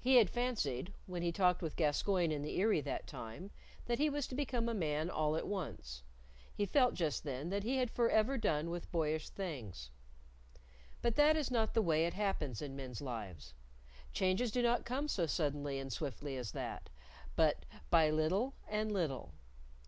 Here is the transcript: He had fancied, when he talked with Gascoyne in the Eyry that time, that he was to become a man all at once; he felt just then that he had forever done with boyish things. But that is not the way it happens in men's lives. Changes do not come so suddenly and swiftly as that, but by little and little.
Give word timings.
He 0.00 0.16
had 0.16 0.28
fancied, 0.28 0.92
when 1.06 1.22
he 1.22 1.30
talked 1.30 1.62
with 1.62 1.76
Gascoyne 1.76 2.32
in 2.32 2.42
the 2.42 2.58
Eyry 2.58 2.80
that 2.80 3.06
time, 3.06 3.52
that 3.84 4.00
he 4.00 4.10
was 4.10 4.26
to 4.26 4.34
become 4.34 4.68
a 4.68 4.74
man 4.74 5.08
all 5.08 5.36
at 5.36 5.46
once; 5.46 6.02
he 6.52 6.66
felt 6.66 6.94
just 6.94 7.22
then 7.22 7.48
that 7.50 7.62
he 7.62 7.76
had 7.76 7.88
forever 7.88 8.36
done 8.36 8.70
with 8.70 8.90
boyish 8.90 9.28
things. 9.28 9.90
But 11.00 11.14
that 11.14 11.36
is 11.36 11.48
not 11.48 11.74
the 11.74 11.80
way 11.82 12.06
it 12.06 12.14
happens 12.14 12.60
in 12.60 12.74
men's 12.74 13.00
lives. 13.00 13.54
Changes 14.12 14.50
do 14.50 14.62
not 14.62 14.84
come 14.84 15.06
so 15.06 15.26
suddenly 15.26 15.78
and 15.78 15.92
swiftly 15.92 16.36
as 16.36 16.50
that, 16.50 16.90
but 17.36 17.64
by 17.88 18.10
little 18.10 18.54
and 18.68 18.90
little. 18.90 19.32